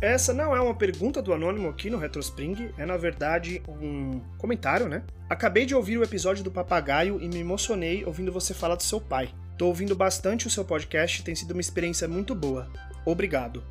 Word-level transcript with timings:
Essa 0.00 0.32
não 0.32 0.54
é 0.54 0.60
uma 0.60 0.74
pergunta 0.74 1.20
do 1.20 1.32
Anônimo 1.32 1.68
aqui 1.68 1.90
no 1.90 1.98
Retrospring, 1.98 2.70
é 2.78 2.86
na 2.86 2.96
verdade 2.96 3.60
um 3.68 4.20
comentário, 4.38 4.88
né? 4.88 5.02
Acabei 5.28 5.66
de 5.66 5.74
ouvir 5.74 5.98
o 5.98 6.04
episódio 6.04 6.44
do 6.44 6.52
papagaio 6.52 7.20
e 7.20 7.28
me 7.28 7.40
emocionei 7.40 8.04
ouvindo 8.04 8.30
você 8.30 8.54
falar 8.54 8.76
do 8.76 8.82
seu 8.84 9.00
pai. 9.00 9.28
Tô 9.56 9.66
ouvindo 9.66 9.96
bastante 9.96 10.46
o 10.46 10.50
seu 10.50 10.64
podcast, 10.64 11.24
tem 11.24 11.34
sido 11.34 11.50
uma 11.50 11.60
experiência 11.60 12.06
muito 12.06 12.32
boa. 12.32 12.70
Obrigado. 13.04 13.64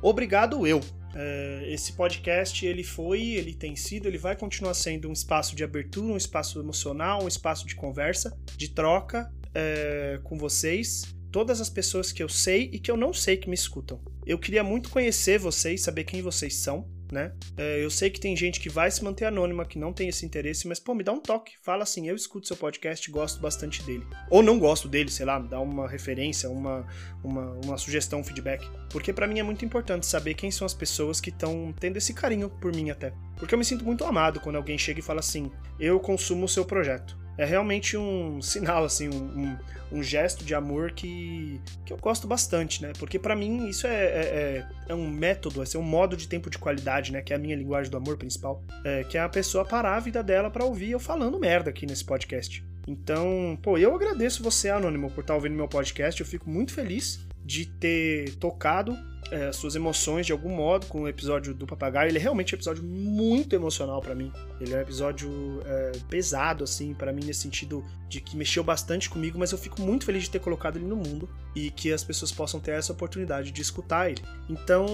Obrigado 0.00 0.64
eu. 0.68 0.80
É, 1.16 1.64
esse 1.66 1.94
podcast 1.94 2.64
ele 2.64 2.84
foi, 2.84 3.20
ele 3.20 3.52
tem 3.52 3.74
sido, 3.74 4.06
ele 4.06 4.18
vai 4.18 4.36
continuar 4.36 4.74
sendo 4.74 5.08
um 5.08 5.12
espaço 5.12 5.56
de 5.56 5.64
abertura, 5.64 6.12
um 6.12 6.16
espaço 6.16 6.60
emocional, 6.60 7.24
um 7.24 7.28
espaço 7.28 7.66
de 7.66 7.74
conversa, 7.74 8.32
de 8.56 8.70
troca 8.70 9.28
é, 9.52 10.20
com 10.22 10.38
vocês, 10.38 11.12
todas 11.32 11.60
as 11.60 11.70
pessoas 11.70 12.12
que 12.12 12.22
eu 12.22 12.28
sei 12.28 12.68
e 12.72 12.78
que 12.78 12.90
eu 12.90 12.96
não 12.96 13.12
sei 13.12 13.36
que 13.36 13.48
me 13.48 13.54
escutam. 13.54 13.98
Eu 14.24 14.38
queria 14.38 14.62
muito 14.62 14.90
conhecer 14.90 15.38
vocês, 15.38 15.80
saber 15.80 16.04
quem 16.04 16.20
vocês 16.20 16.54
são, 16.56 16.86
né? 17.10 17.32
É, 17.56 17.82
eu 17.82 17.90
sei 17.90 18.10
que 18.10 18.20
tem 18.20 18.36
gente 18.36 18.60
que 18.60 18.68
vai 18.68 18.90
se 18.90 19.02
manter 19.02 19.24
anônima, 19.24 19.64
que 19.64 19.78
não 19.78 19.92
tem 19.92 20.08
esse 20.08 20.24
interesse, 20.24 20.68
mas 20.68 20.78
pô, 20.78 20.94
me 20.94 21.02
dá 21.02 21.12
um 21.12 21.20
toque. 21.20 21.52
Fala 21.62 21.82
assim, 21.82 22.08
eu 22.08 22.14
escuto 22.14 22.46
seu 22.46 22.56
podcast 22.56 23.10
gosto 23.10 23.40
bastante 23.40 23.82
dele. 23.82 24.06
Ou 24.30 24.42
não 24.42 24.58
gosto 24.58 24.88
dele, 24.88 25.10
sei 25.10 25.26
lá, 25.26 25.40
me 25.40 25.48
dá 25.48 25.58
uma 25.58 25.88
referência, 25.88 26.48
uma, 26.50 26.86
uma, 27.24 27.52
uma 27.64 27.78
sugestão, 27.78 28.20
um 28.20 28.24
feedback. 28.24 28.68
Porque 28.90 29.12
para 29.12 29.26
mim 29.26 29.38
é 29.38 29.42
muito 29.42 29.64
importante 29.64 30.06
saber 30.06 30.34
quem 30.34 30.50
são 30.50 30.66
as 30.66 30.74
pessoas 30.74 31.20
que 31.20 31.30
estão 31.30 31.74
tendo 31.78 31.96
esse 31.96 32.14
carinho 32.14 32.48
por 32.48 32.74
mim 32.74 32.90
até. 32.90 33.12
Porque 33.36 33.54
eu 33.54 33.58
me 33.58 33.64
sinto 33.64 33.84
muito 33.84 34.04
amado 34.04 34.40
quando 34.40 34.56
alguém 34.56 34.78
chega 34.78 35.00
e 35.00 35.02
fala 35.02 35.20
assim, 35.20 35.50
eu 35.80 35.98
consumo 35.98 36.44
o 36.44 36.48
seu 36.48 36.64
projeto 36.64 37.21
é 37.36 37.44
realmente 37.44 37.96
um 37.96 38.40
sinal, 38.42 38.84
assim, 38.84 39.08
um, 39.08 39.16
um, 39.16 39.98
um, 39.98 40.02
gesto 40.02 40.44
de 40.44 40.54
amor 40.54 40.92
que, 40.92 41.60
que 41.84 41.92
eu 41.92 41.96
gosto 41.96 42.26
bastante, 42.26 42.82
né? 42.82 42.92
Porque 42.98 43.18
para 43.18 43.34
mim 43.36 43.68
isso 43.68 43.86
é, 43.86 43.90
é, 43.90 43.96
é, 43.98 44.66
é, 44.88 44.94
um 44.94 45.08
método, 45.08 45.62
é 45.62 45.78
um 45.78 45.82
modo 45.82 46.16
de 46.16 46.28
tempo 46.28 46.50
de 46.50 46.58
qualidade, 46.58 47.12
né? 47.12 47.22
Que 47.22 47.32
é 47.32 47.36
a 47.36 47.38
minha 47.38 47.56
linguagem 47.56 47.90
do 47.90 47.96
amor 47.96 48.16
principal, 48.16 48.62
é, 48.84 49.04
que 49.04 49.16
é 49.16 49.20
a 49.20 49.28
pessoa 49.28 49.64
parar 49.64 49.96
a 49.96 50.00
vida 50.00 50.22
dela 50.22 50.50
para 50.50 50.64
ouvir 50.64 50.90
eu 50.90 51.00
falando 51.00 51.38
merda 51.38 51.70
aqui 51.70 51.86
nesse 51.86 52.04
podcast. 52.04 52.64
Então, 52.86 53.58
pô, 53.62 53.78
eu 53.78 53.94
agradeço 53.94 54.42
você, 54.42 54.68
Anônimo, 54.68 55.10
por 55.10 55.20
estar 55.20 55.34
ouvindo 55.34 55.54
meu 55.54 55.68
podcast, 55.68 56.20
eu 56.20 56.26
fico 56.26 56.50
muito 56.50 56.72
feliz 56.72 57.24
de 57.44 57.66
ter 57.66 58.34
tocado 58.36 58.96
é, 59.32 59.50
suas 59.50 59.74
emoções 59.74 60.26
de 60.26 60.32
algum 60.32 60.54
modo 60.54 60.86
com 60.86 61.02
o 61.02 61.08
episódio 61.08 61.54
do 61.54 61.66
papagaio. 61.66 62.10
Ele 62.10 62.18
é 62.18 62.20
realmente 62.20 62.54
um 62.54 62.56
episódio 62.56 62.84
muito 62.84 63.56
emocional 63.56 64.00
para 64.00 64.14
mim. 64.14 64.30
Ele 64.60 64.74
é 64.74 64.76
um 64.76 64.80
episódio 64.80 65.30
é, 65.64 65.92
pesado, 66.08 66.64
assim, 66.64 66.92
para 66.92 67.12
mim, 67.12 67.24
nesse 67.24 67.40
sentido 67.40 67.82
de 68.10 68.20
que 68.20 68.36
mexeu 68.36 68.62
bastante 68.62 69.08
comigo, 69.08 69.38
mas 69.38 69.50
eu 69.50 69.56
fico 69.56 69.80
muito 69.80 70.04
feliz 70.04 70.24
de 70.24 70.30
ter 70.30 70.38
colocado 70.38 70.76
ele 70.76 70.84
no 70.84 70.96
mundo 70.96 71.30
e 71.56 71.70
que 71.70 71.90
as 71.90 72.04
pessoas 72.04 72.30
possam 72.30 72.60
ter 72.60 72.72
essa 72.72 72.92
oportunidade 72.92 73.50
de 73.50 73.62
escutar 73.62 74.10
ele. 74.10 74.22
Então, 74.50 74.86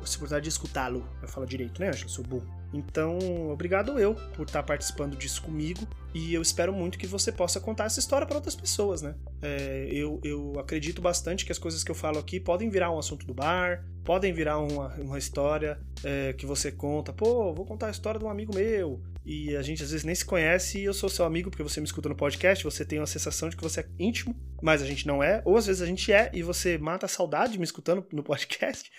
essa 0.00 0.16
oportunidade 0.16 0.44
de 0.44 0.48
escutá-lo, 0.50 1.04
eu 1.20 1.26
falo 1.26 1.44
direito, 1.44 1.80
né, 1.80 1.88
Angela? 1.88 2.08
Sou 2.08 2.24
burro. 2.24 2.62
Então, 2.72 3.18
obrigado 3.50 3.98
eu 3.98 4.14
por 4.34 4.46
estar 4.46 4.62
participando 4.62 5.16
disso 5.16 5.42
comigo 5.42 5.86
e 6.14 6.32
eu 6.32 6.40
espero 6.40 6.72
muito 6.72 6.98
que 6.98 7.06
você 7.06 7.30
possa 7.30 7.60
contar 7.60 7.84
essa 7.84 8.00
história 8.00 8.26
para 8.26 8.36
outras 8.36 8.54
pessoas, 8.54 9.02
né? 9.02 9.14
É, 9.42 9.88
eu, 9.90 10.20
eu 10.24 10.58
acredito 10.58 11.02
bastante 11.02 11.44
que 11.44 11.52
as 11.52 11.58
coisas 11.58 11.81
que 11.84 11.90
eu 11.90 11.94
falo 11.94 12.18
aqui 12.18 12.40
podem 12.40 12.68
virar 12.68 12.90
um 12.90 12.98
assunto 12.98 13.26
do 13.26 13.34
bar, 13.34 13.84
podem 14.04 14.32
virar 14.32 14.58
uma, 14.58 14.94
uma 14.96 15.18
história 15.18 15.78
é, 16.04 16.32
que 16.32 16.46
você 16.46 16.70
conta. 16.70 17.12
Pô, 17.12 17.52
vou 17.54 17.64
contar 17.64 17.88
a 17.88 17.90
história 17.90 18.18
de 18.18 18.24
um 18.24 18.30
amigo 18.30 18.54
meu. 18.54 19.00
E 19.24 19.56
a 19.56 19.62
gente 19.62 19.82
às 19.82 19.90
vezes 19.90 20.04
nem 20.04 20.14
se 20.14 20.24
conhece 20.24 20.80
e 20.80 20.84
eu 20.84 20.92
sou 20.92 21.08
seu 21.08 21.24
amigo 21.24 21.48
porque 21.48 21.62
você 21.62 21.80
me 21.80 21.86
escuta 21.86 22.08
no 22.08 22.16
podcast, 22.16 22.64
você 22.64 22.84
tem 22.84 22.98
uma 22.98 23.06
sensação 23.06 23.48
de 23.48 23.56
que 23.56 23.62
você 23.62 23.80
é 23.80 23.86
íntimo, 23.98 24.34
mas 24.60 24.82
a 24.82 24.86
gente 24.86 25.06
não 25.06 25.22
é. 25.22 25.40
Ou 25.44 25.56
às 25.56 25.66
vezes 25.66 25.80
a 25.80 25.86
gente 25.86 26.12
é 26.12 26.30
e 26.32 26.42
você 26.42 26.76
mata 26.76 27.06
a 27.06 27.08
saudade 27.08 27.56
me 27.56 27.64
escutando 27.64 28.04
no 28.12 28.22
podcast. 28.22 28.90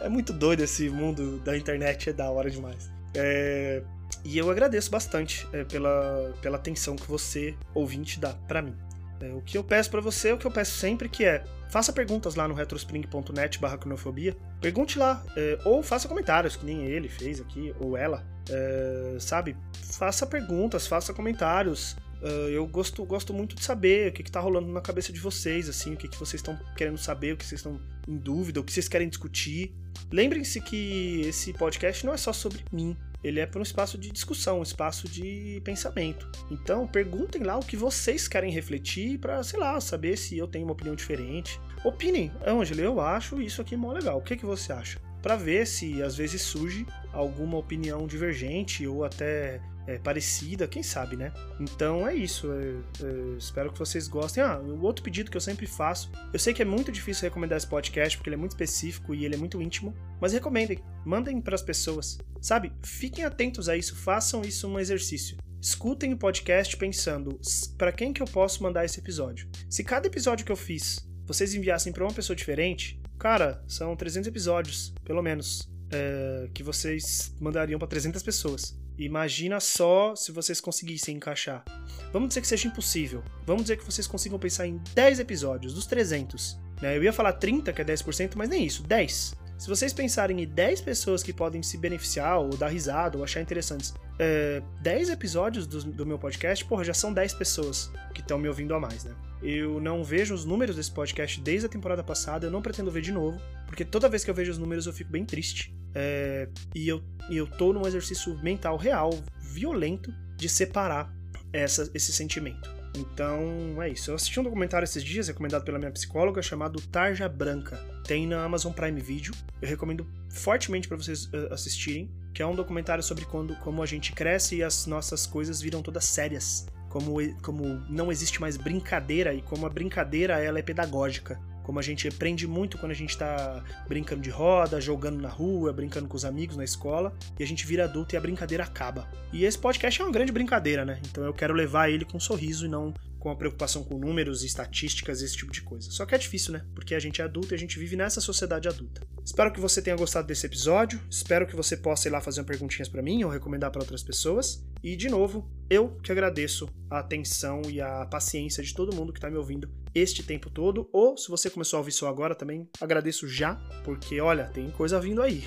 É 0.00 0.08
muito 0.08 0.32
doido 0.32 0.62
esse 0.62 0.88
mundo 0.90 1.38
da 1.38 1.56
internet, 1.56 2.10
é 2.10 2.12
da 2.12 2.30
hora 2.30 2.50
demais. 2.50 2.90
É, 3.14 3.82
e 4.24 4.36
eu 4.36 4.50
agradeço 4.50 4.90
bastante 4.90 5.46
é, 5.52 5.64
pela, 5.64 6.34
pela 6.42 6.56
atenção 6.56 6.94
que 6.96 7.06
você, 7.06 7.56
ouvinte, 7.74 8.20
dá 8.20 8.34
para 8.46 8.60
mim. 8.60 8.76
É, 9.20 9.32
o 9.32 9.40
que 9.40 9.56
eu 9.58 9.64
peço 9.64 9.90
para 9.90 10.00
você 10.00 10.28
é 10.28 10.34
o 10.34 10.38
que 10.38 10.46
eu 10.46 10.50
peço 10.50 10.72
sempre, 10.72 11.08
que 11.08 11.24
é 11.24 11.44
faça 11.68 11.92
perguntas 11.92 12.34
lá 12.34 12.48
no 12.48 12.54
retrospring.net 12.54 13.58
barra 13.60 13.78
cronofobia. 13.78 14.36
Pergunte 14.60 14.98
lá, 14.98 15.24
é, 15.36 15.58
ou 15.64 15.82
faça 15.82 16.08
comentários, 16.08 16.56
que 16.56 16.64
nem 16.64 16.84
ele 16.84 17.08
fez 17.08 17.40
aqui, 17.40 17.74
ou 17.78 17.96
ela, 17.96 18.26
é, 18.48 19.16
sabe? 19.20 19.56
Faça 19.82 20.26
perguntas, 20.26 20.86
faça 20.86 21.12
comentários. 21.12 21.96
Uh, 22.20 22.50
eu 22.50 22.66
gosto, 22.66 23.02
gosto 23.06 23.32
muito 23.32 23.56
de 23.56 23.64
saber 23.64 24.10
o 24.10 24.12
que, 24.12 24.20
está 24.20 24.40
rolando 24.40 24.70
na 24.70 24.82
cabeça 24.82 25.10
de 25.10 25.18
vocês, 25.18 25.70
assim, 25.70 25.94
o 25.94 25.96
que, 25.96 26.06
que 26.06 26.18
vocês 26.18 26.40
estão 26.40 26.58
querendo 26.76 26.98
saber, 26.98 27.32
o 27.32 27.36
que 27.36 27.46
vocês 27.46 27.60
estão 27.60 27.80
em 28.06 28.16
dúvida, 28.18 28.60
o 28.60 28.64
que 28.64 28.70
vocês 28.70 28.88
querem 28.88 29.08
discutir. 29.08 29.74
Lembrem-se 30.12 30.60
que 30.60 31.22
esse 31.22 31.54
podcast 31.54 32.04
não 32.04 32.12
é 32.12 32.18
só 32.18 32.30
sobre 32.30 32.62
mim. 32.70 32.94
Ele 33.22 33.40
é 33.40 33.46
para 33.46 33.58
um 33.58 33.62
espaço 33.62 33.98
de 33.98 34.10
discussão, 34.10 34.60
um 34.60 34.62
espaço 34.62 35.08
de 35.08 35.60
pensamento. 35.64 36.30
Então, 36.50 36.86
perguntem 36.86 37.42
lá 37.42 37.58
o 37.58 37.64
que 37.64 37.76
vocês 37.76 38.26
querem 38.26 38.50
refletir 38.50 39.18
para, 39.18 39.42
sei 39.42 39.58
lá, 39.58 39.80
saber 39.80 40.16
se 40.16 40.38
eu 40.38 40.46
tenho 40.46 40.64
uma 40.64 40.72
opinião 40.72 40.94
diferente. 40.94 41.60
Opinem, 41.84 42.32
Ângelo, 42.46 42.80
eu 42.80 43.00
acho 43.00 43.40
isso 43.40 43.60
aqui 43.60 43.76
mó 43.76 43.92
legal. 43.92 44.18
O 44.18 44.22
que, 44.22 44.36
que 44.36 44.46
você 44.46 44.72
acha? 44.72 44.98
Para 45.22 45.36
ver 45.36 45.66
se 45.66 46.02
às 46.02 46.16
vezes 46.16 46.40
surge 46.40 46.86
alguma 47.12 47.58
opinião 47.58 48.06
divergente 48.06 48.86
ou 48.86 49.04
até 49.04 49.60
é, 49.86 49.98
parecida, 49.98 50.68
quem 50.68 50.82
sabe, 50.82 51.16
né? 51.16 51.32
Então 51.58 52.06
é 52.06 52.14
isso. 52.14 52.46
Eu, 52.46 52.82
eu 53.00 53.36
espero 53.36 53.72
que 53.72 53.78
vocês 53.78 54.08
gostem. 54.08 54.42
Ah, 54.42 54.58
o 54.58 54.82
outro 54.82 55.02
pedido 55.02 55.30
que 55.30 55.36
eu 55.36 55.40
sempre 55.40 55.66
faço. 55.66 56.10
Eu 56.32 56.38
sei 56.38 56.54
que 56.54 56.62
é 56.62 56.64
muito 56.64 56.92
difícil 56.92 57.22
recomendar 57.22 57.56
esse 57.56 57.66
podcast 57.66 58.16
porque 58.16 58.28
ele 58.28 58.36
é 58.36 58.38
muito 58.38 58.52
específico 58.52 59.14
e 59.14 59.24
ele 59.24 59.34
é 59.34 59.38
muito 59.38 59.60
íntimo, 59.60 59.94
mas 60.20 60.32
recomendem, 60.32 60.78
mandem 61.04 61.40
para 61.40 61.54
as 61.54 61.62
pessoas. 61.62 62.18
Sabe? 62.40 62.72
Fiquem 62.82 63.24
atentos 63.24 63.68
a 63.68 63.76
isso, 63.76 63.96
façam 63.96 64.42
isso 64.42 64.68
um 64.68 64.78
exercício. 64.78 65.36
Escutem 65.60 66.14
o 66.14 66.16
podcast 66.16 66.74
pensando, 66.76 67.38
para 67.76 67.92
quem 67.92 68.14
que 68.14 68.22
eu 68.22 68.26
posso 68.26 68.62
mandar 68.62 68.84
esse 68.84 68.98
episódio? 68.98 69.46
Se 69.68 69.84
cada 69.84 70.06
episódio 70.06 70.46
que 70.46 70.52
eu 70.52 70.56
fiz 70.56 71.06
vocês 71.26 71.54
enviassem 71.54 71.92
para 71.92 72.02
uma 72.02 72.12
pessoa 72.12 72.34
diferente, 72.34 73.00
cara, 73.16 73.62
são 73.68 73.94
300 73.94 74.26
episódios, 74.26 74.92
pelo 75.04 75.22
menos, 75.22 75.70
é, 75.92 76.48
que 76.52 76.60
vocês 76.60 77.32
mandariam 77.40 77.78
para 77.78 77.86
300 77.86 78.20
pessoas. 78.20 78.76
Imagina 79.00 79.58
só 79.60 80.14
se 80.14 80.30
vocês 80.30 80.60
conseguissem 80.60 81.16
encaixar. 81.16 81.64
Vamos 82.12 82.28
dizer 82.28 82.42
que 82.42 82.46
seja 82.46 82.68
impossível. 82.68 83.22
Vamos 83.46 83.62
dizer 83.62 83.78
que 83.78 83.84
vocês 83.84 84.06
consigam 84.06 84.38
pensar 84.38 84.66
em 84.66 84.76
10 84.94 85.20
episódios 85.20 85.72
dos 85.72 85.86
300. 85.86 86.60
Né? 86.82 86.98
Eu 86.98 87.02
ia 87.02 87.12
falar 87.12 87.32
30, 87.32 87.72
que 87.72 87.80
é 87.80 87.84
10%, 87.84 88.32
mas 88.36 88.50
nem 88.50 88.66
isso, 88.66 88.82
10. 88.82 89.34
Se 89.60 89.68
vocês 89.68 89.92
pensarem 89.92 90.40
em 90.40 90.46
10 90.46 90.80
pessoas 90.80 91.22
que 91.22 91.34
podem 91.34 91.62
se 91.62 91.76
beneficiar, 91.76 92.38
ou 92.38 92.48
dar 92.56 92.68
risada, 92.68 93.18
ou 93.18 93.22
achar 93.22 93.42
interessantes, 93.42 93.92
é, 94.18 94.62
10 94.80 95.10
episódios 95.10 95.66
do, 95.66 95.84
do 95.84 96.06
meu 96.06 96.18
podcast, 96.18 96.64
porra, 96.64 96.82
já 96.82 96.94
são 96.94 97.12
10 97.12 97.34
pessoas 97.34 97.92
que 98.14 98.22
estão 98.22 98.38
me 98.38 98.48
ouvindo 98.48 98.74
a 98.74 98.80
mais, 98.80 99.04
né? 99.04 99.14
Eu 99.42 99.78
não 99.78 100.02
vejo 100.02 100.32
os 100.32 100.46
números 100.46 100.76
desse 100.76 100.90
podcast 100.90 101.38
desde 101.42 101.66
a 101.66 101.68
temporada 101.68 102.02
passada, 102.02 102.46
eu 102.46 102.50
não 102.50 102.62
pretendo 102.62 102.90
ver 102.90 103.02
de 103.02 103.12
novo, 103.12 103.38
porque 103.66 103.84
toda 103.84 104.08
vez 104.08 104.24
que 104.24 104.30
eu 104.30 104.34
vejo 104.34 104.50
os 104.50 104.56
números 104.56 104.86
eu 104.86 104.94
fico 104.94 105.10
bem 105.10 105.26
triste. 105.26 105.76
É, 105.94 106.48
e 106.74 106.88
eu, 106.88 107.04
eu 107.28 107.46
tô 107.46 107.74
num 107.74 107.86
exercício 107.86 108.42
mental 108.42 108.78
real, 108.78 109.10
violento, 109.42 110.10
de 110.38 110.48
separar 110.48 111.14
essa, 111.52 111.90
esse 111.92 112.14
sentimento. 112.14 112.79
Então 112.94 113.82
é 113.82 113.88
isso. 113.88 114.10
Eu 114.10 114.14
assisti 114.14 114.38
um 114.40 114.42
documentário 114.42 114.84
esses 114.84 115.02
dias, 115.02 115.28
recomendado 115.28 115.64
pela 115.64 115.78
minha 115.78 115.90
psicóloga, 115.90 116.42
chamado 116.42 116.80
Tarja 116.80 117.28
Branca. 117.28 117.76
Tem 118.06 118.26
na 118.26 118.44
Amazon 118.44 118.72
Prime 118.72 119.00
Video. 119.00 119.32
Eu 119.62 119.68
recomendo 119.68 120.06
fortemente 120.28 120.88
para 120.88 120.96
vocês 120.96 121.26
uh, 121.26 121.52
assistirem. 121.52 122.10
Que 122.32 122.42
é 122.42 122.46
um 122.46 122.54
documentário 122.54 123.02
sobre 123.02 123.24
quando, 123.24 123.56
como 123.56 123.82
a 123.82 123.86
gente 123.86 124.12
cresce 124.12 124.56
e 124.56 124.62
as 124.62 124.86
nossas 124.86 125.26
coisas 125.26 125.60
viram 125.60 125.82
todas 125.82 126.04
sérias 126.04 126.66
como, 126.90 127.16
como 127.40 127.64
não 127.88 128.12
existe 128.12 128.40
mais 128.40 128.56
brincadeira 128.56 129.32
e 129.32 129.40
como 129.40 129.64
a 129.64 129.70
brincadeira 129.70 130.38
ela 130.38 130.58
é 130.58 130.62
pedagógica. 130.62 131.40
Como 131.62 131.78
a 131.78 131.82
gente 131.82 132.08
aprende 132.08 132.46
muito 132.46 132.78
quando 132.78 132.92
a 132.92 132.94
gente 132.94 133.10
está 133.10 133.62
brincando 133.88 134.22
de 134.22 134.30
roda, 134.30 134.80
jogando 134.80 135.20
na 135.20 135.28
rua, 135.28 135.72
brincando 135.72 136.08
com 136.08 136.16
os 136.16 136.24
amigos 136.24 136.56
na 136.56 136.64
escola, 136.64 137.12
e 137.38 137.42
a 137.42 137.46
gente 137.46 137.66
vira 137.66 137.84
adulto 137.84 138.14
e 138.14 138.18
a 138.18 138.20
brincadeira 138.20 138.64
acaba. 138.64 139.08
E 139.32 139.44
esse 139.44 139.58
podcast 139.58 140.00
é 140.00 140.04
uma 140.04 140.12
grande 140.12 140.32
brincadeira, 140.32 140.84
né? 140.84 141.00
Então 141.10 141.24
eu 141.24 141.32
quero 141.34 141.54
levar 141.54 141.88
ele 141.90 142.04
com 142.04 142.16
um 142.16 142.20
sorriso 142.20 142.66
e 142.66 142.68
não 142.68 142.92
com 143.20 143.30
a 143.30 143.36
preocupação 143.36 143.84
com 143.84 143.98
números, 143.98 144.42
estatísticas, 144.42 145.20
esse 145.20 145.36
tipo 145.36 145.52
de 145.52 145.60
coisa. 145.60 145.90
Só 145.90 146.06
que 146.06 146.14
é 146.14 146.18
difícil, 146.18 146.54
né? 146.54 146.64
Porque 146.74 146.94
a 146.94 146.98
gente 146.98 147.20
é 147.20 147.24
adulto 147.24 147.52
e 147.52 147.54
a 147.54 147.58
gente 147.58 147.78
vive 147.78 147.94
nessa 147.94 148.20
sociedade 148.20 148.66
adulta. 148.66 149.02
Espero 149.22 149.52
que 149.52 149.60
você 149.60 149.82
tenha 149.82 149.94
gostado 149.94 150.26
desse 150.26 150.46
episódio. 150.46 150.98
Espero 151.08 151.46
que 151.46 151.54
você 151.54 151.76
possa 151.76 152.08
ir 152.08 152.10
lá 152.10 152.20
fazer 152.20 152.42
perguntinhas 152.44 152.88
para 152.88 153.02
mim 153.02 153.22
ou 153.22 153.30
recomendar 153.30 153.70
para 153.70 153.82
outras 153.82 154.02
pessoas. 154.02 154.64
E 154.82 154.96
de 154.96 155.10
novo, 155.10 155.48
eu 155.68 155.90
que 156.02 156.10
agradeço 156.10 156.68
a 156.88 157.00
atenção 157.00 157.60
e 157.68 157.80
a 157.80 158.06
paciência 158.06 158.62
de 158.62 158.74
todo 158.74 158.96
mundo 158.96 159.12
que 159.12 159.18
está 159.18 159.30
me 159.30 159.36
ouvindo 159.36 159.70
este 159.94 160.22
tempo 160.22 160.48
todo. 160.48 160.88
Ou 160.90 161.16
se 161.18 161.28
você 161.28 161.50
começou 161.50 161.76
a 161.76 161.80
ouvir 161.80 161.92
só 161.92 162.08
agora 162.08 162.34
também, 162.34 162.66
agradeço 162.80 163.28
já, 163.28 163.56
porque 163.84 164.18
olha, 164.18 164.46
tem 164.46 164.70
coisa 164.70 164.98
vindo 164.98 165.20
aí. 165.20 165.44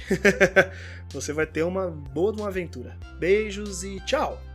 você 1.11 1.33
vai 1.33 1.47
ter 1.47 1.63
uma 1.63 1.89
boa 1.89 2.31
uma 2.33 2.47
aventura. 2.47 2.97
Beijos 3.19 3.83
e 3.83 3.99
tchau! 4.01 4.52